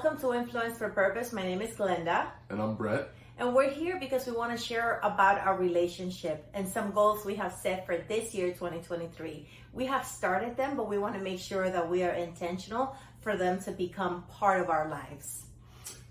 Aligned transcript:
Welcome 0.00 0.20
to 0.20 0.32
Influence 0.32 0.78
for 0.78 0.90
Purpose. 0.90 1.32
My 1.32 1.42
name 1.42 1.60
is 1.60 1.74
Glenda. 1.74 2.28
And 2.50 2.62
I'm 2.62 2.76
Brett. 2.76 3.08
And 3.36 3.52
we're 3.52 3.68
here 3.68 3.98
because 3.98 4.26
we 4.26 4.32
want 4.32 4.56
to 4.56 4.64
share 4.64 5.00
about 5.02 5.40
our 5.40 5.58
relationship 5.58 6.46
and 6.54 6.68
some 6.68 6.92
goals 6.92 7.24
we 7.24 7.34
have 7.34 7.52
set 7.52 7.84
for 7.84 7.96
this 8.06 8.32
year, 8.32 8.52
2023. 8.52 9.48
We 9.72 9.86
have 9.86 10.06
started 10.06 10.56
them, 10.56 10.76
but 10.76 10.88
we 10.88 10.98
want 10.98 11.16
to 11.16 11.20
make 11.20 11.40
sure 11.40 11.68
that 11.68 11.90
we 11.90 12.04
are 12.04 12.12
intentional 12.12 12.94
for 13.22 13.36
them 13.36 13.60
to 13.62 13.72
become 13.72 14.22
part 14.30 14.60
of 14.60 14.70
our 14.70 14.88
lives. 14.88 15.46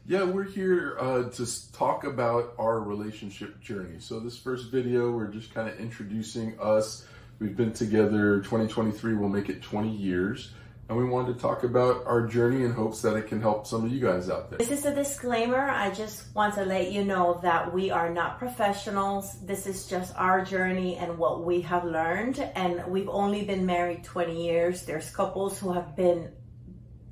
Yeah, 0.05 0.25
we're 0.25 0.43
here 0.43 0.97
uh, 0.99 1.29
to 1.29 1.71
talk 1.71 2.03
about 2.03 2.55
our 2.59 2.81
relationship 2.81 3.61
journey. 3.61 3.99
So, 3.99 4.19
this 4.19 4.37
first 4.37 4.69
video, 4.69 5.11
we're 5.11 5.27
just 5.27 5.53
kind 5.53 5.69
of 5.69 5.79
introducing 5.79 6.59
us. 6.59 7.07
We've 7.39 7.55
been 7.55 7.71
together 7.71 8.41
2023, 8.41 9.13
we'll 9.13 9.29
make 9.29 9.47
it 9.47 9.61
20 9.61 9.89
years 9.95 10.51
and 10.89 10.97
we 10.97 11.03
wanted 11.03 11.33
to 11.35 11.39
talk 11.41 11.63
about 11.63 12.05
our 12.05 12.25
journey 12.25 12.63
in 12.63 12.71
hopes 12.71 13.01
that 13.01 13.15
it 13.17 13.27
can 13.27 13.41
help 13.41 13.67
some 13.67 13.83
of 13.83 13.91
you 13.91 13.99
guys 13.99 14.29
out 14.29 14.49
there. 14.49 14.57
This 14.57 14.71
is 14.71 14.85
a 14.85 14.95
disclaimer. 14.95 15.69
I 15.69 15.91
just 15.91 16.33
want 16.33 16.55
to 16.55 16.63
let 16.63 16.93
you 16.93 17.03
know 17.03 17.39
that 17.43 17.73
we 17.73 17.91
are 17.91 18.09
not 18.09 18.39
professionals. 18.39 19.37
This 19.45 19.67
is 19.67 19.87
just 19.87 20.15
our 20.15 20.45
journey 20.45 20.95
and 20.95 21.17
what 21.17 21.43
we 21.43 21.59
have 21.61 21.83
learned. 21.83 22.39
And 22.55 22.85
we've 22.87 23.09
only 23.09 23.43
been 23.43 23.65
married 23.65 24.05
20 24.05 24.45
years. 24.45 24.85
There's 24.85 25.09
couples 25.09 25.59
who 25.59 25.73
have 25.73 25.93
been 25.97 26.31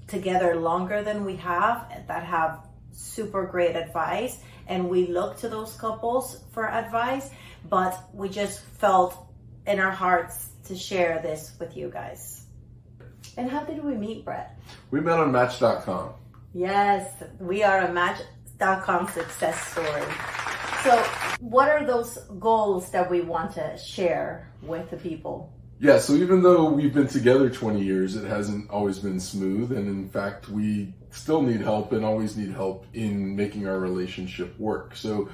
together 0.07 0.55
longer 0.55 1.03
than 1.03 1.25
we 1.25 1.35
have 1.37 2.05
that 2.07 2.23
have 2.23 2.65
super 2.93 3.45
great 3.45 3.75
advice. 3.75 4.37
And 4.67 4.89
we 4.89 5.07
look 5.07 5.37
to 5.39 5.49
those 5.49 5.75
couples 5.75 6.45
for 6.51 6.69
advice, 6.71 7.29
but 7.69 8.01
we 8.13 8.29
just 8.29 8.61
felt 8.61 9.17
in 9.67 9.81
our 9.81 9.91
hearts 9.91 10.47
to 10.67 10.77
share 10.77 11.19
this 11.21 11.51
with 11.59 11.75
you 11.75 11.89
guys. 11.89 12.44
And 13.37 13.49
how 13.49 13.63
did 13.63 13.83
we 13.83 13.95
meet, 13.95 14.23
Brett? 14.23 14.57
We 14.91 15.01
met 15.01 15.19
on 15.19 15.31
Match.com. 15.31 16.13
Yes, 16.53 17.11
we 17.39 17.63
are 17.63 17.79
a 17.79 17.91
Match.com 17.91 19.09
success 19.09 19.59
story. 19.67 20.03
So, 20.83 20.97
what 21.39 21.69
are 21.69 21.85
those 21.85 22.17
goals 22.39 22.91
that 22.91 23.09
we 23.09 23.21
want 23.21 23.53
to 23.55 23.77
share 23.77 24.51
with 24.61 24.89
the 24.89 24.97
people? 24.97 25.51
Yeah, 25.79 25.97
so 25.97 26.13
even 26.13 26.41
though 26.41 26.69
we've 26.69 26.93
been 26.93 27.07
together 27.07 27.49
20 27.49 27.83
years, 27.83 28.15
it 28.15 28.25
hasn't 28.25 28.69
always 28.69 28.99
been 28.99 29.19
smooth. 29.19 29.73
And 29.73 29.87
in 29.87 30.07
fact, 30.07 30.47
we 30.47 30.93
still 31.09 31.41
need 31.41 31.59
help 31.59 31.91
and 31.91 32.05
always 32.05 32.37
need 32.37 32.51
help 32.51 32.85
in 32.93 33.35
making 33.35 33.67
our 33.67 33.79
relationship 33.79 34.57
work. 34.57 34.95
So, 34.95 35.29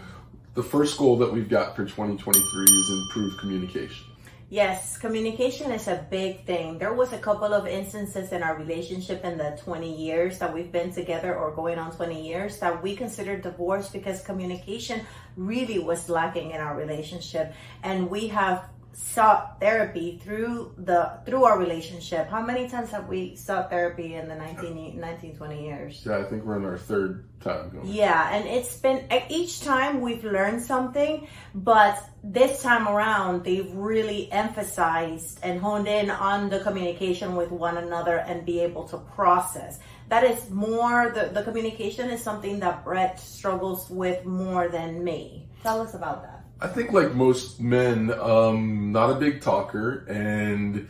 the 0.56 0.64
first 0.64 0.98
goal 0.98 1.18
that 1.18 1.32
we've 1.32 1.50
got 1.50 1.76
for 1.76 1.86
2023 1.86 2.64
is 2.64 2.90
improve 2.90 3.38
communication. 3.38 4.11
Yes, 4.52 4.98
communication 4.98 5.72
is 5.72 5.88
a 5.88 6.06
big 6.10 6.44
thing. 6.44 6.78
There 6.78 6.94
was 6.94 7.14
a 7.14 7.18
couple 7.18 7.54
of 7.54 7.66
instances 7.66 8.34
in 8.34 8.44
our 8.44 8.58
relationship 8.58 9.24
in 9.24 9.38
the 9.38 9.58
20 9.64 9.96
years 9.96 10.40
that 10.40 10.54
we've 10.54 10.70
been 10.70 10.92
together 10.92 11.34
or 11.34 11.52
going 11.52 11.80
on 11.80 11.96
20 11.96 12.28
years 12.28 12.60
that 12.60 12.84
we 12.84 12.94
considered 12.98 13.44
divorce 13.44 13.88
because 13.88 14.20
communication 14.20 15.06
really 15.38 15.80
was 15.80 16.10
lacking 16.10 16.52
in 16.52 16.60
our 16.60 16.76
relationship. 16.76 17.54
And 17.82 18.10
we 18.10 18.28
have 18.28 18.66
sought 18.94 19.60
therapy 19.60 20.20
through 20.24 20.74
the 20.78 21.20
through 21.26 21.44
our 21.44 21.58
relationship? 21.58 22.30
How 22.30 22.42
many 22.42 22.68
times 22.68 22.90
have 22.92 23.08
we 23.08 23.36
sought 23.36 23.70
therapy 23.70 24.16
in 24.16 24.28
the 24.28 24.36
19, 24.36 25.00
19 25.00 25.36
20 25.36 25.64
years? 25.64 26.04
Yeah 26.06 26.20
i 26.20 26.24
think 26.24 26.44
we're 26.44 26.58
in 26.58 26.66
our 26.66 26.78
third 26.78 27.28
time 27.42 27.70
going. 27.70 27.88
yeah 27.88 28.36
and 28.36 28.48
it's 28.48 28.76
been 28.78 29.06
each 29.30 29.62
time 29.62 30.02
we've 30.02 30.24
learned 30.24 30.62
something 30.62 31.28
but 31.56 31.98
this 32.24 32.62
time 32.62 32.88
around 32.88 33.44
they've 33.44 33.72
really 33.74 34.32
emphasized 34.32 35.40
and 35.44 35.60
honed 35.60 35.88
in 35.88 36.12
on 36.12 36.50
the 36.50 36.60
communication 36.60 37.36
with 37.36 37.52
one 37.52 37.78
another 37.78 38.18
and 38.18 38.46
be 38.46 38.60
able 38.60 38.88
to 38.88 38.98
process. 38.98 39.80
That 40.10 40.24
is 40.24 40.50
more 40.50 41.12
the, 41.16 41.32
the 41.34 41.44
communication 41.44 42.10
is 42.10 42.22
something 42.22 42.60
that 42.60 42.84
brett 42.84 43.20
struggles 43.20 43.90
with 43.90 44.26
more 44.26 44.68
than 44.68 45.04
me. 45.04 45.48
Tell 45.64 45.82
us 45.82 45.94
about 45.94 46.24
that 46.24 46.41
I 46.62 46.68
think, 46.68 46.92
like 46.92 47.16
most 47.16 47.60
men, 47.60 48.14
um, 48.20 48.92
not 48.92 49.10
a 49.10 49.16
big 49.16 49.42
talker, 49.42 50.06
and 50.08 50.88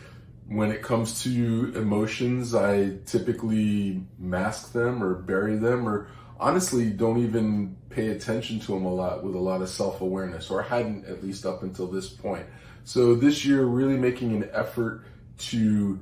when 0.47 0.69
it 0.69 0.81
comes 0.81 1.23
to 1.23 1.71
emotions, 1.75 2.53
I 2.53 2.97
typically 3.05 4.03
mask 4.19 4.73
them 4.73 5.01
or 5.01 5.15
bury 5.15 5.55
them, 5.55 5.87
or 5.87 6.09
honestly 6.41 6.89
don't 6.89 7.19
even 7.19 7.77
pay 7.89 8.09
attention 8.09 8.59
to 8.59 8.73
them 8.73 8.83
a 8.83 8.93
lot 8.93 9.23
with 9.23 9.33
a 9.33 9.39
lot 9.39 9.61
of 9.61 9.69
self 9.69 10.01
awareness, 10.01 10.49
or 10.49 10.61
hadn't 10.61 11.05
at 11.05 11.23
least 11.23 11.45
up 11.45 11.63
until 11.63 11.87
this 11.87 12.09
point. 12.09 12.45
So 12.83 13.15
this 13.15 13.45
year, 13.45 13.63
really 13.63 13.97
making 13.97 14.35
an 14.35 14.49
effort 14.51 15.05
to 15.37 15.99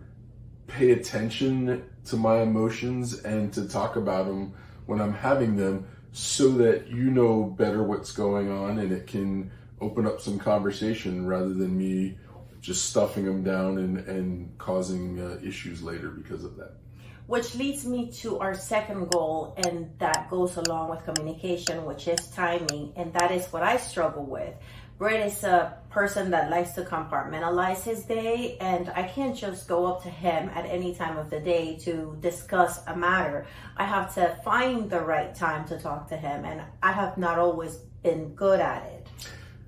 pay 0.65 0.91
attention 0.91 1.83
to 2.05 2.15
my 2.15 2.41
emotions 2.41 3.19
and 3.23 3.53
to 3.53 3.67
talk 3.67 3.95
about 3.97 4.25
them 4.25 4.53
when 4.87 4.99
I'm 4.99 5.13
having 5.13 5.57
them 5.57 5.87
so 6.11 6.49
that 6.53 6.87
you 6.87 7.11
know 7.11 7.43
better 7.43 7.83
what's 7.83 8.11
going 8.11 8.51
on 8.51 8.79
and 8.79 8.91
it 8.91 9.05
can 9.05 9.51
open 9.81 10.05
up 10.05 10.21
some 10.21 10.39
conversation 10.39 11.25
rather 11.25 11.53
than 11.53 11.77
me 11.77 12.17
just 12.61 12.89
stuffing 12.89 13.25
them 13.25 13.43
down 13.43 13.77
and, 13.77 13.97
and 13.99 14.57
causing 14.57 15.19
uh, 15.19 15.39
issues 15.43 15.81
later 15.81 16.09
because 16.09 16.43
of 16.43 16.57
that. 16.57 16.73
Which 17.27 17.55
leads 17.55 17.85
me 17.85 18.11
to 18.23 18.39
our 18.39 18.55
second 18.55 19.11
goal, 19.11 19.53
and 19.57 19.91
that 19.99 20.29
goes 20.31 20.57
along 20.57 20.89
with 20.89 21.05
communication, 21.05 21.85
which 21.85 22.07
is 22.07 22.27
timing. 22.27 22.91
And 22.95 23.13
that 23.13 23.31
is 23.31 23.45
what 23.53 23.61
I 23.61 23.77
struggle 23.77 24.25
with. 24.25 24.55
Brett 24.97 25.25
is 25.25 25.43
a 25.45 25.77
person 25.91 26.31
that 26.31 26.49
likes 26.49 26.73
to 26.73 26.83
compartmentalize 26.83 27.83
his 27.83 28.03
day, 28.03 28.57
and 28.59 28.89
I 28.89 29.03
can't 29.03 29.37
just 29.37 29.67
go 29.67 29.85
up 29.85 30.03
to 30.03 30.09
him 30.09 30.49
at 30.49 30.65
any 30.65 30.93
time 30.93 31.17
of 31.17 31.29
the 31.29 31.39
day 31.39 31.77
to 31.83 32.17
discuss 32.19 32.81
a 32.85 32.95
matter. 32.97 33.45
I 33.77 33.85
have 33.85 34.13
to 34.15 34.37
find 34.43 34.89
the 34.89 34.99
right 34.99 35.33
time 35.33 35.65
to 35.69 35.79
talk 35.79 36.09
to 36.09 36.17
him, 36.17 36.43
and 36.43 36.63
I 36.83 36.91
have 36.91 37.17
not 37.17 37.39
always 37.39 37.77
been 38.03 38.33
good 38.35 38.59
at 38.59 38.83
it. 38.87 38.98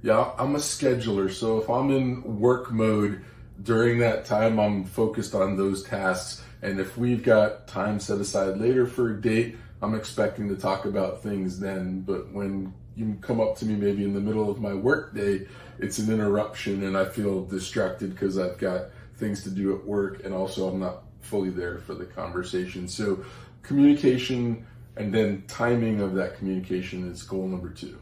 Yeah, 0.04 0.32
I'm 0.38 0.56
a 0.56 0.60
scheduler. 0.60 1.32
So 1.32 1.60
if 1.60 1.70
I'm 1.70 1.92
in 1.92 2.40
work 2.40 2.72
mode 2.72 3.24
during 3.62 4.00
that 4.00 4.26
time, 4.26 4.60
I'm 4.60 4.84
focused 4.84 5.36
on 5.36 5.58
those 5.58 5.84
tasks. 5.84 6.44
And 6.64 6.80
if 6.80 6.98
we've 6.98 7.22
got 7.22 7.68
time 7.68 8.00
set 8.00 8.20
aside 8.20 8.58
later 8.58 8.88
for 8.88 9.12
a 9.12 9.22
date, 9.22 9.58
I'm 9.82 9.94
expecting 9.94 10.50
to 10.50 10.56
talk 10.56 10.86
about 10.86 11.22
things 11.22 11.60
then. 11.60 12.02
But 12.02 12.32
when 12.32 12.74
you 12.96 13.18
come 13.22 13.40
up 13.40 13.58
to 13.58 13.66
me 13.66 13.76
maybe 13.76 14.04
in 14.04 14.14
the 14.14 14.20
middle 14.20 14.50
of 14.50 14.60
my 14.60 14.74
work 14.74 15.14
day, 15.14 15.48
it's 15.78 16.00
an 16.00 16.12
interruption 16.12 16.84
and 16.84 16.98
I 16.98 17.06
feel 17.06 17.46
distracted 17.46 18.12
because 18.12 18.40
I've 18.40 18.58
got 18.58 18.88
things 19.18 19.44
to 19.44 19.52
do 19.52 19.76
at 19.76 19.86
work 19.86 20.24
and 20.26 20.34
also 20.34 20.68
I'm 20.68 20.80
not 20.80 21.04
fully 21.22 21.52
there 21.52 21.78
for 21.78 21.94
the 21.94 22.06
conversation. 22.06 22.88
So 22.88 23.24
communication 23.62 24.66
and 24.98 25.14
then 25.14 25.44
timing 25.48 26.02
of 26.02 26.16
that 26.16 26.38
communication 26.38 27.10
is 27.10 27.22
goal 27.22 27.48
number 27.48 27.70
two. 27.70 28.01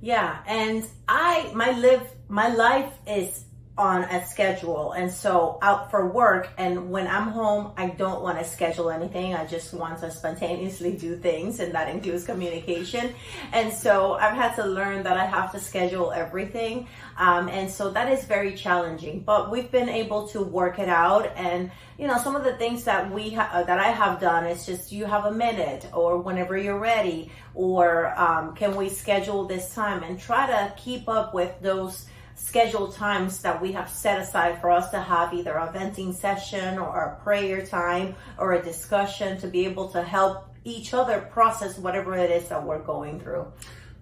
Yeah, 0.00 0.38
and 0.46 0.84
I 1.08 1.50
my 1.54 1.70
live 1.72 2.02
my 2.28 2.48
life 2.48 2.92
is 3.06 3.45
on 3.78 4.04
a 4.04 4.26
schedule. 4.26 4.92
And 4.92 5.12
so 5.12 5.58
out 5.60 5.90
for 5.90 6.08
work 6.08 6.48
and 6.56 6.90
when 6.90 7.06
i'm 7.06 7.28
home 7.28 7.72
i 7.76 7.88
don't 7.88 8.22
want 8.22 8.38
to 8.38 8.44
schedule 8.44 8.90
anything. 8.90 9.34
I 9.34 9.46
just 9.46 9.74
want 9.74 10.00
to 10.00 10.10
spontaneously 10.10 10.96
do 10.96 11.16
things 11.16 11.60
and 11.60 11.74
that 11.74 11.88
includes 11.88 12.24
communication. 12.24 13.14
And 13.52 13.72
so 13.72 14.14
i've 14.14 14.34
had 14.34 14.54
to 14.56 14.64
learn 14.64 15.02
that 15.02 15.16
i 15.16 15.26
have 15.26 15.52
to 15.52 15.60
schedule 15.60 16.12
everything. 16.12 16.88
Um, 17.18 17.48
and 17.48 17.70
so 17.70 17.90
that 17.90 18.10
is 18.10 18.24
very 18.24 18.54
challenging. 18.54 19.20
But 19.20 19.50
we've 19.50 19.70
been 19.70 19.88
able 19.88 20.28
to 20.28 20.42
work 20.42 20.78
it 20.78 20.88
out 20.88 21.32
and 21.36 21.70
you 21.98 22.06
know 22.06 22.18
some 22.18 22.36
of 22.36 22.44
the 22.44 22.56
things 22.56 22.84
that 22.84 23.10
we 23.10 23.30
ha- 23.30 23.50
uh, 23.52 23.62
that 23.62 23.78
i 23.78 23.88
have 23.88 24.20
done 24.20 24.44
is 24.46 24.66
just 24.66 24.92
you 24.92 25.06
have 25.06 25.24
a 25.24 25.32
minute 25.32 25.88
or 25.94 26.18
whenever 26.18 26.56
you're 26.56 26.78
ready 26.78 27.30
or 27.56 28.12
um, 28.20 28.54
can 28.54 28.76
we 28.76 28.88
schedule 28.88 29.46
this 29.46 29.74
time? 29.74 30.02
And 30.02 30.20
try 30.20 30.46
to 30.46 30.72
keep 30.76 31.08
up 31.08 31.34
with 31.34 31.52
those 31.60 32.06
scheduled 32.36 32.94
times 32.94 33.40
that 33.40 33.60
we 33.60 33.72
have 33.72 33.88
set 33.88 34.20
aside 34.20 34.60
for 34.60 34.70
us 34.70 34.90
to 34.90 35.00
have 35.00 35.32
either 35.32 35.54
a 35.54 35.72
venting 35.72 36.12
session 36.12 36.78
or 36.78 37.00
a 37.00 37.22
prayer 37.22 37.64
time 37.64 38.14
or 38.38 38.52
a 38.52 38.62
discussion 38.62 39.38
to 39.40 39.48
be 39.48 39.64
able 39.64 39.88
to 39.88 40.02
help 40.02 40.48
each 40.64 40.92
other 40.92 41.20
process 41.32 41.78
whatever 41.78 42.14
it 42.16 42.30
is 42.30 42.48
that 42.48 42.62
we're 42.62 42.82
going 42.82 43.18
through. 43.20 43.50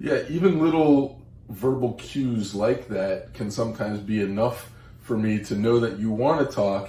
Yeah, 0.00 0.22
even 0.28 0.60
little 0.60 1.22
verbal 1.48 1.92
cues 1.94 2.54
like 2.54 2.88
that 2.88 3.32
can 3.34 3.50
sometimes 3.50 4.00
be 4.00 4.20
enough 4.20 4.70
for 5.00 5.16
me 5.16 5.38
to 5.44 5.54
know 5.54 5.78
that 5.80 5.98
you 5.98 6.10
want 6.10 6.48
to 6.48 6.54
talk. 6.54 6.88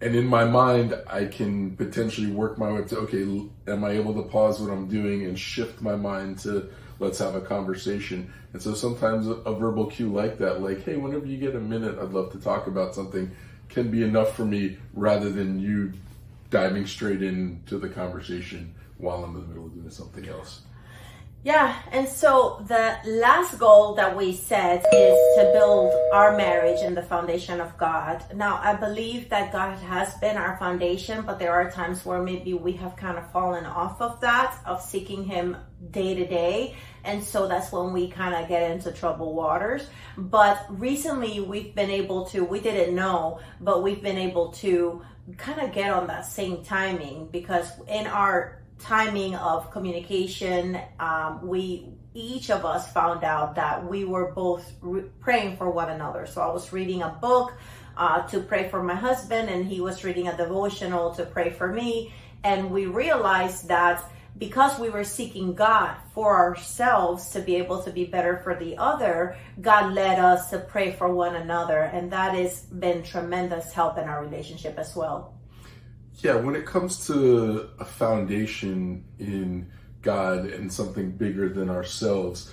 And 0.00 0.14
in 0.14 0.26
my 0.26 0.44
mind, 0.44 0.94
I 1.08 1.26
can 1.26 1.76
potentially 1.76 2.28
work 2.28 2.56
my 2.56 2.72
way 2.72 2.84
to 2.84 2.98
okay, 3.00 3.50
am 3.66 3.84
I 3.84 3.90
able 3.90 4.14
to 4.14 4.22
pause 4.22 4.60
what 4.60 4.70
I'm 4.70 4.88
doing 4.88 5.26
and 5.26 5.38
shift 5.38 5.82
my 5.82 5.96
mind 5.96 6.38
to 6.40 6.70
let's 7.00 7.18
have 7.18 7.34
a 7.34 7.40
conversation. 7.40 8.32
And 8.52 8.62
so 8.62 8.74
sometimes 8.74 9.26
a, 9.26 9.54
verbal 9.54 9.86
cue 9.86 10.12
like 10.12 10.38
that, 10.38 10.62
like, 10.62 10.84
hey, 10.84 10.96
whenever 10.96 11.26
you 11.26 11.38
get 11.38 11.56
a 11.56 11.60
minute, 11.60 11.98
I'd 11.98 12.10
love 12.10 12.30
to 12.32 12.38
talk 12.38 12.68
about 12.68 12.94
something, 12.94 13.30
can 13.68 13.90
be 13.90 14.04
enough 14.04 14.36
for 14.36 14.44
me 14.44 14.76
rather 14.94 15.30
than 15.30 15.58
you 15.58 15.92
diving 16.50 16.86
straight 16.86 17.22
into 17.22 17.78
the 17.78 17.88
conversation 17.88 18.74
while 18.98 19.24
I'm 19.24 19.34
in 19.34 19.42
the 19.42 19.48
middle 19.48 19.66
of 19.66 19.74
doing 19.74 19.90
something 19.90 20.28
else. 20.28 20.60
Yeah, 21.42 21.74
and 21.90 22.06
so 22.06 22.62
the 22.68 22.98
last 23.06 23.58
goal 23.58 23.94
that 23.94 24.14
we 24.14 24.34
set 24.34 24.84
is 24.92 25.36
to 25.36 25.50
build 25.54 25.90
our 26.12 26.36
marriage 26.36 26.82
in 26.82 26.94
the 26.94 27.00
foundation 27.02 27.62
of 27.62 27.78
God. 27.78 28.22
Now, 28.34 28.60
I 28.62 28.74
believe 28.74 29.30
that 29.30 29.50
God 29.50 29.78
has 29.78 30.12
been 30.18 30.36
our 30.36 30.58
foundation, 30.58 31.22
but 31.22 31.38
there 31.38 31.54
are 31.54 31.70
times 31.70 32.04
where 32.04 32.22
maybe 32.22 32.52
we 32.52 32.72
have 32.72 32.94
kind 32.94 33.16
of 33.16 33.32
fallen 33.32 33.64
off 33.64 34.02
of 34.02 34.20
that, 34.20 34.54
of 34.66 34.82
seeking 34.82 35.24
Him 35.24 35.56
day 35.90 36.14
to 36.14 36.26
day. 36.26 36.76
And 37.04 37.24
so 37.24 37.48
that's 37.48 37.72
when 37.72 37.94
we 37.94 38.10
kind 38.10 38.34
of 38.34 38.46
get 38.46 38.70
into 38.70 38.92
troubled 38.92 39.34
waters. 39.34 39.86
But 40.18 40.66
recently 40.68 41.40
we've 41.40 41.74
been 41.74 41.90
able 41.90 42.26
to, 42.26 42.44
we 42.44 42.60
didn't 42.60 42.94
know, 42.94 43.40
but 43.62 43.82
we've 43.82 44.02
been 44.02 44.18
able 44.18 44.52
to 44.52 45.00
kind 45.38 45.60
of 45.60 45.72
get 45.72 45.90
on 45.90 46.06
that 46.08 46.26
same 46.26 46.62
timing 46.64 47.28
because 47.28 47.70
in 47.88 48.06
our 48.06 48.59
timing 48.80 49.34
of 49.36 49.70
communication, 49.70 50.80
um, 50.98 51.46
we 51.46 51.88
each 52.12 52.50
of 52.50 52.64
us 52.64 52.92
found 52.92 53.22
out 53.22 53.54
that 53.54 53.88
we 53.88 54.04
were 54.04 54.32
both 54.32 54.72
re- 54.80 55.04
praying 55.20 55.56
for 55.56 55.70
one 55.70 55.90
another. 55.90 56.26
So 56.26 56.40
I 56.40 56.52
was 56.52 56.72
reading 56.72 57.02
a 57.02 57.10
book 57.10 57.52
uh, 57.96 58.26
to 58.28 58.40
pray 58.40 58.68
for 58.68 58.82
my 58.82 58.94
husband, 58.94 59.48
and 59.48 59.64
he 59.64 59.80
was 59.80 60.02
reading 60.02 60.26
a 60.28 60.36
devotional 60.36 61.14
to 61.14 61.24
pray 61.24 61.50
for 61.50 61.72
me. 61.72 62.12
And 62.42 62.70
we 62.70 62.86
realized 62.86 63.68
that 63.68 64.02
because 64.38 64.78
we 64.78 64.90
were 64.90 65.04
seeking 65.04 65.54
God 65.54 65.96
for 66.14 66.36
ourselves 66.36 67.30
to 67.30 67.40
be 67.40 67.56
able 67.56 67.82
to 67.82 67.90
be 67.90 68.04
better 68.04 68.38
for 68.38 68.54
the 68.54 68.76
other, 68.78 69.36
God 69.60 69.92
led 69.92 70.18
us 70.18 70.50
to 70.50 70.58
pray 70.58 70.92
for 70.92 71.12
one 71.12 71.36
another. 71.36 71.82
And 71.82 72.10
that 72.12 72.34
has 72.34 72.60
been 72.62 73.02
tremendous 73.02 73.72
help 73.72 73.98
in 73.98 74.04
our 74.04 74.24
relationship 74.24 74.78
as 74.78 74.96
well. 74.96 75.39
Yeah, 76.22 76.34
when 76.36 76.54
it 76.54 76.66
comes 76.66 77.06
to 77.06 77.70
a 77.78 77.84
foundation 77.84 79.04
in 79.18 79.70
God 80.02 80.44
and 80.44 80.70
something 80.70 81.12
bigger 81.12 81.48
than 81.48 81.70
ourselves, 81.70 82.52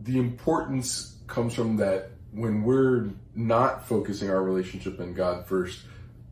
the 0.00 0.18
importance 0.18 1.16
comes 1.28 1.54
from 1.54 1.76
that 1.76 2.10
when 2.32 2.64
we're 2.64 3.10
not 3.36 3.86
focusing 3.86 4.30
our 4.30 4.42
relationship 4.42 4.98
in 4.98 5.14
God 5.14 5.46
first, 5.46 5.82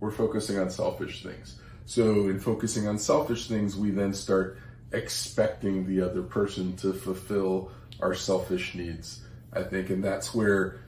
we're 0.00 0.10
focusing 0.10 0.58
on 0.58 0.70
selfish 0.70 1.22
things. 1.22 1.60
So, 1.86 2.28
in 2.28 2.40
focusing 2.40 2.88
on 2.88 2.98
selfish 2.98 3.48
things, 3.48 3.76
we 3.76 3.90
then 3.90 4.12
start 4.12 4.58
expecting 4.92 5.86
the 5.86 6.00
other 6.00 6.22
person 6.22 6.76
to 6.78 6.92
fulfill 6.92 7.70
our 8.00 8.14
selfish 8.14 8.74
needs, 8.74 9.22
I 9.52 9.62
think. 9.62 9.90
And 9.90 10.02
that's 10.02 10.34
where 10.34 10.80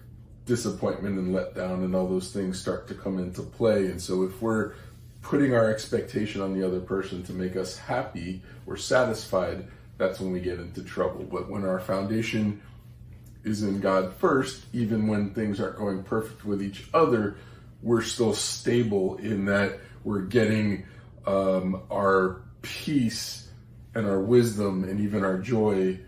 disappointment 0.44 1.18
and 1.18 1.34
letdown 1.34 1.84
and 1.84 1.94
all 1.94 2.08
those 2.08 2.32
things 2.32 2.60
start 2.60 2.88
to 2.88 2.94
come 2.94 3.18
into 3.18 3.42
play. 3.42 3.86
And 3.86 4.00
so, 4.00 4.22
if 4.24 4.40
we're 4.40 4.74
putting 5.22 5.54
our 5.54 5.70
expectation 5.70 6.40
on 6.40 6.52
the 6.52 6.66
other 6.66 6.80
person 6.80 7.22
to 7.24 7.32
make 7.32 7.56
us 7.56 7.78
happy 7.78 8.42
or 8.66 8.76
satisfied, 8.76 9.66
that's 9.96 10.20
when 10.20 10.32
we 10.32 10.40
get 10.40 10.58
into 10.58 10.82
trouble. 10.82 11.24
But 11.24 11.48
when 11.48 11.64
our 11.64 11.80
foundation 11.80 12.60
is 13.44 13.62
in 13.62 13.80
God 13.80 14.14
first, 14.14 14.64
even 14.72 15.06
when 15.06 15.32
things 15.32 15.60
aren't 15.60 15.76
going 15.78 16.02
perfect 16.02 16.44
with 16.44 16.62
each 16.62 16.88
other, 16.92 17.36
we're 17.82 18.02
still 18.02 18.34
stable 18.34 19.16
in 19.16 19.46
that 19.46 19.78
we're 20.04 20.22
getting 20.22 20.84
um, 21.26 21.82
our 21.90 22.42
peace 22.62 23.48
and 23.94 24.06
our 24.06 24.20
wisdom 24.20 24.84
and 24.84 25.00
even 25.00 25.24
our 25.24 25.38
joy 25.38 25.98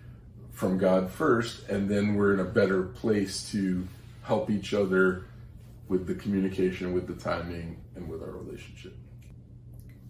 from 0.53 0.79
God 0.79 1.11
first, 1.11 1.69
and 1.69 1.89
then 1.89 2.15
we're 2.15 2.35
in 2.35 2.41
a 2.41 2.45
better 2.45 2.85
place 2.85 3.51
to 3.51 3.87
help 4.23 4.51
each 4.51 4.73
other 4.73 5.25
with 5.89 6.07
the 6.07 6.15
communication, 6.15 6.93
with 6.93 7.07
the 7.07 7.15
timing, 7.15 7.83
and 7.95 8.09
with 8.09 8.23
our 8.23 8.31
relationship. 8.31 8.97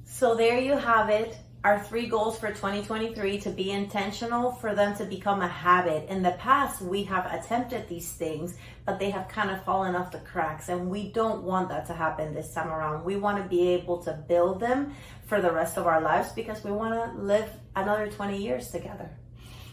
So 0.04 0.34
there 0.34 0.58
you 0.58 0.76
have 0.76 1.08
it. 1.10 1.36
Our 1.64 1.82
three 1.82 2.06
goals 2.06 2.38
for 2.38 2.48
2023 2.48 3.38
to 3.40 3.50
be 3.50 3.70
intentional, 3.70 4.52
for 4.52 4.74
them 4.74 4.94
to 4.96 5.04
become 5.04 5.40
a 5.40 5.48
habit. 5.48 6.10
In 6.10 6.22
the 6.22 6.32
past, 6.32 6.82
we 6.82 7.04
have 7.04 7.24
attempted 7.32 7.88
these 7.88 8.12
things, 8.12 8.54
but 8.84 8.98
they 8.98 9.08
have 9.08 9.28
kind 9.28 9.50
of 9.50 9.64
fallen 9.64 9.96
off 9.96 10.12
the 10.12 10.18
cracks, 10.18 10.68
and 10.68 10.90
we 10.90 11.10
don't 11.10 11.42
want 11.42 11.70
that 11.70 11.86
to 11.86 11.94
happen 11.94 12.34
this 12.34 12.52
time 12.52 12.68
around. 12.68 13.02
We 13.02 13.16
want 13.16 13.42
to 13.42 13.48
be 13.48 13.68
able 13.68 14.02
to 14.02 14.12
build 14.12 14.60
them 14.60 14.94
for 15.24 15.40
the 15.40 15.50
rest 15.50 15.78
of 15.78 15.86
our 15.86 16.02
lives 16.02 16.32
because 16.32 16.62
we 16.62 16.70
want 16.70 16.92
to 16.92 17.18
live 17.18 17.48
another 17.74 18.10
20 18.10 18.36
years 18.36 18.70
together. 18.70 19.10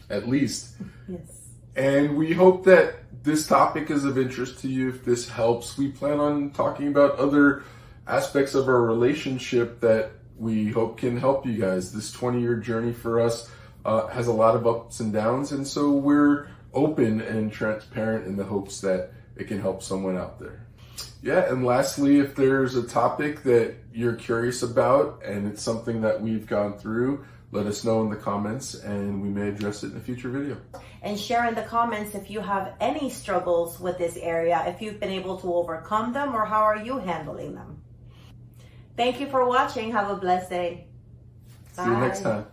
At 0.09 0.29
least. 0.29 0.75
yes. 1.09 1.40
And 1.75 2.17
we 2.17 2.33
hope 2.33 2.65
that 2.65 2.95
this 3.23 3.47
topic 3.47 3.89
is 3.89 4.03
of 4.03 4.17
interest 4.17 4.59
to 4.59 4.67
you. 4.67 4.89
If 4.89 5.05
this 5.05 5.29
helps, 5.29 5.77
we 5.77 5.89
plan 5.89 6.19
on 6.19 6.51
talking 6.51 6.87
about 6.87 7.17
other 7.17 7.63
aspects 8.07 8.55
of 8.55 8.67
our 8.67 8.81
relationship 8.81 9.79
that 9.81 10.11
we 10.37 10.69
hope 10.69 10.97
can 10.97 11.17
help 11.17 11.45
you 11.45 11.53
guys. 11.53 11.93
This 11.93 12.11
20 12.11 12.41
year 12.41 12.55
journey 12.55 12.93
for 12.93 13.21
us 13.21 13.49
uh, 13.85 14.07
has 14.07 14.27
a 14.27 14.33
lot 14.33 14.55
of 14.55 14.67
ups 14.67 14.99
and 14.99 15.13
downs, 15.13 15.51
and 15.51 15.65
so 15.65 15.91
we're 15.91 16.49
open 16.73 17.21
and 17.21 17.51
transparent 17.51 18.25
in 18.25 18.35
the 18.35 18.43
hopes 18.43 18.81
that 18.81 19.11
it 19.35 19.47
can 19.47 19.59
help 19.61 19.83
someone 19.83 20.17
out 20.17 20.39
there. 20.39 20.65
Yeah, 21.21 21.51
and 21.51 21.65
lastly, 21.65 22.19
if 22.19 22.35
there's 22.35 22.75
a 22.75 22.87
topic 22.87 23.43
that 23.43 23.75
you're 23.93 24.15
curious 24.15 24.63
about 24.63 25.21
and 25.23 25.47
it's 25.47 25.61
something 25.61 26.01
that 26.01 26.21
we've 26.21 26.47
gone 26.47 26.77
through, 26.77 27.25
let 27.51 27.65
us 27.65 27.83
know 27.83 28.01
in 28.01 28.09
the 28.09 28.15
comments 28.15 28.75
and 28.75 29.21
we 29.21 29.29
may 29.29 29.49
address 29.49 29.83
it 29.83 29.91
in 29.91 29.97
a 29.97 29.99
future 29.99 30.29
video. 30.29 30.57
And 31.01 31.19
share 31.19 31.47
in 31.47 31.55
the 31.55 31.63
comments 31.63 32.15
if 32.15 32.29
you 32.29 32.39
have 32.39 32.73
any 32.79 33.09
struggles 33.09 33.79
with 33.79 33.97
this 33.97 34.15
area, 34.17 34.63
if 34.67 34.81
you've 34.81 34.99
been 34.99 35.11
able 35.11 35.37
to 35.37 35.53
overcome 35.53 36.13
them, 36.13 36.33
or 36.33 36.45
how 36.45 36.61
are 36.61 36.77
you 36.77 36.97
handling 36.99 37.55
them. 37.55 37.81
Thank 38.95 39.19
you 39.19 39.27
for 39.27 39.45
watching. 39.45 39.91
Have 39.91 40.09
a 40.09 40.15
blessed 40.15 40.49
day. 40.49 40.87
Bye. 41.75 41.83
See 41.83 41.89
you 41.89 41.97
next 41.97 42.21
time. 42.21 42.45